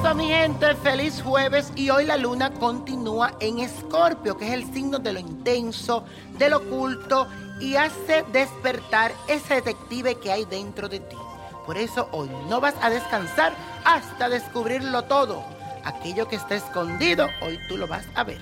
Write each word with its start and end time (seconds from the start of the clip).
Eso, 0.00 0.14
mi 0.14 0.28
gente, 0.28 0.74
feliz 0.76 1.20
jueves. 1.22 1.72
Y 1.76 1.90
hoy 1.90 2.06
la 2.06 2.16
luna 2.16 2.50
continúa 2.50 3.34
en 3.40 3.58
Escorpio, 3.58 4.36
que 4.36 4.46
es 4.46 4.54
el 4.54 4.72
signo 4.72 4.98
de 4.98 5.12
lo 5.12 5.18
intenso, 5.18 6.04
de 6.38 6.48
lo 6.48 6.58
oculto 6.58 7.26
y 7.60 7.76
hace 7.76 8.24
despertar 8.32 9.12
ese 9.28 9.56
detective 9.56 10.14
que 10.16 10.32
hay 10.32 10.44
dentro 10.46 10.88
de 10.88 11.00
ti. 11.00 11.16
Por 11.66 11.76
eso 11.76 12.08
hoy 12.12 12.30
no 12.48 12.60
vas 12.60 12.74
a 12.80 12.88
descansar 12.88 13.52
hasta 13.84 14.28
descubrirlo 14.28 15.04
todo. 15.04 15.44
Aquello 15.84 16.28
que 16.28 16.36
está 16.36 16.54
escondido, 16.54 17.28
hoy 17.42 17.58
tú 17.68 17.76
lo 17.76 17.86
vas 17.86 18.06
a 18.14 18.24
ver. 18.24 18.40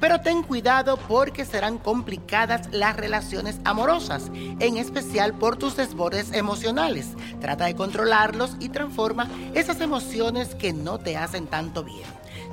Pero 0.00 0.20
ten 0.20 0.42
cuidado 0.42 0.96
porque 0.96 1.44
serán 1.44 1.78
complicadas 1.78 2.68
las 2.72 2.96
relaciones 2.96 3.58
amorosas, 3.64 4.30
en 4.32 4.76
especial 4.76 5.34
por 5.34 5.56
tus 5.56 5.76
desbordes 5.76 6.32
emocionales. 6.32 7.08
Trata 7.40 7.64
de 7.64 7.74
controlarlos 7.74 8.56
y 8.60 8.68
transforma 8.68 9.28
esas 9.54 9.80
emociones 9.80 10.54
que 10.54 10.72
no 10.72 10.98
te 10.98 11.16
hacen 11.16 11.46
tanto 11.46 11.82
bien. 11.82 12.06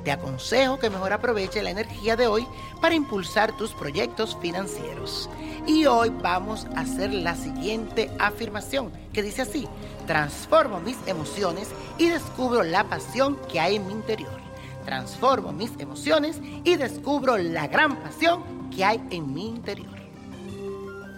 Te 0.04 0.12
aconsejo 0.12 0.78
que 0.78 0.90
mejor 0.90 1.12
aproveche 1.12 1.62
la 1.62 1.70
energía 1.70 2.16
de 2.16 2.26
hoy 2.26 2.46
para 2.80 2.94
impulsar 2.94 3.56
tus 3.56 3.72
proyectos 3.72 4.36
financieros. 4.40 5.28
Y 5.66 5.86
hoy 5.86 6.10
vamos 6.10 6.66
a 6.76 6.80
hacer 6.80 7.12
la 7.12 7.34
siguiente 7.34 8.10
afirmación 8.18 8.92
que 9.12 9.22
dice 9.22 9.42
así, 9.42 9.68
transformo 10.06 10.80
mis 10.80 10.96
emociones 11.06 11.68
y 11.98 12.08
descubro 12.08 12.62
la 12.62 12.84
pasión 12.84 13.36
que 13.50 13.58
hay 13.58 13.76
en 13.76 13.86
mi 13.86 13.94
interior 13.94 14.46
transformo 14.86 15.52
mis 15.52 15.72
emociones 15.78 16.40
y 16.64 16.76
descubro 16.76 17.36
la 17.36 17.66
gran 17.66 17.96
pasión 17.96 18.42
que 18.74 18.84
hay 18.84 19.02
en 19.10 19.34
mi 19.34 19.48
interior. 19.48 19.94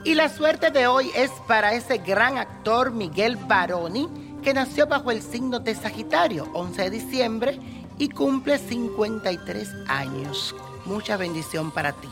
Y 0.05 0.15
la 0.15 0.29
suerte 0.29 0.71
de 0.71 0.87
hoy 0.87 1.11
es 1.15 1.31
para 1.47 1.75
ese 1.75 1.99
gran 1.99 2.39
actor 2.39 2.91
Miguel 2.91 3.37
Baroni, 3.37 4.09
que 4.43 4.55
nació 4.55 4.87
bajo 4.87 5.11
el 5.11 5.21
signo 5.21 5.61
de 5.61 5.75
Sagitario, 5.75 6.49
11 6.55 6.83
de 6.83 6.91
diciembre, 6.91 7.61
y 7.99 8.09
cumple 8.09 8.59
53 8.59 9.69
años. 9.89 10.55
Mucha 10.87 11.17
bendición 11.17 11.71
para 11.71 11.93
ti. 11.93 12.09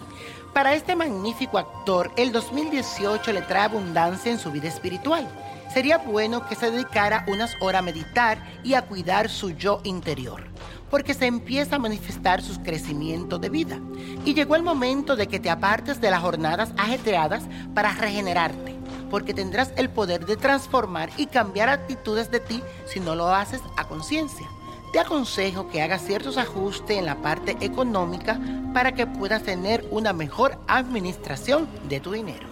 Para 0.53 0.75
este 0.75 0.95
magnífico 0.95 1.59
actor, 1.59 2.11
el 2.17 2.33
2018 2.33 3.33
le 3.33 3.43
trae 3.43 3.65
abundancia 3.65 4.33
en 4.33 4.39
su 4.39 4.51
vida 4.51 4.69
espiritual. 4.69 5.27
Sería 5.73 5.99
bueno 5.99 6.47
que 6.49 6.55
se 6.55 6.71
dedicara 6.71 7.25
unas 7.29 7.55
horas 7.61 7.81
a 7.81 7.83
meditar 7.83 8.39
y 8.63 8.75
a 8.75 8.83
cuidar 8.83 9.29
su 9.29 9.51
yo 9.51 9.81
interior 9.85 10.56
porque 10.91 11.15
se 11.15 11.27
empieza 11.27 11.77
a 11.77 11.81
manifestar 11.81 12.43
su 12.43 12.63
crecimiento 12.63 13.39
de 13.39 13.49
vida. 13.49 13.81
Y 14.25 14.35
llegó 14.35 14.57
el 14.57 14.63
momento 14.63 15.17
de 15.17 15.27
que 15.27 15.41
te 15.41 15.51
apartes 15.51 16.01
de 16.01 16.11
las 16.11 16.23
jornadas 16.23 16.71
ajetreadas 16.77 17.45
para 17.75 17.93
regenerarte, 17.93 18.75
porque 19.11 19.35
tendrás 19.35 19.73
el 19.77 19.91
poder 19.91 20.27
de 20.27 20.37
transformar 20.37 21.11
y 21.17 21.27
cambiar 21.27 21.69
actitudes 21.69 22.31
de 22.31 22.41
ti 22.41 22.63
si 22.87 23.01
no 23.01 23.15
lo 23.15 23.29
haces 23.29 23.61
a 23.77 23.87
conciencia. 23.89 24.47
Te 24.93 25.01
aconsejo 25.01 25.69
que 25.69 25.83
hagas 25.83 26.03
ciertos 26.03 26.39
ajustes 26.39 26.97
en 26.97 27.07
la 27.07 27.17
parte 27.17 27.57
económica 27.61 28.41
para 28.73 28.93
que 28.93 29.07
puedas 29.07 29.43
tener 29.43 29.87
una 29.91 30.13
mejor 30.13 30.59
administración 30.69 31.69
de 31.89 32.01
tu 32.01 32.13
dinero. 32.13 32.47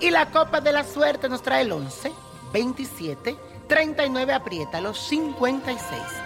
Y 0.00 0.10
la 0.10 0.30
copa 0.30 0.60
de 0.60 0.72
la 0.72 0.84
suerte 0.84 1.28
nos 1.28 1.42
trae 1.42 1.62
el 1.62 1.72
11, 1.72 2.12
27, 2.52 3.36
39 3.66 4.32
aprieta 4.32 4.80
los 4.80 4.98
56. 4.98 6.25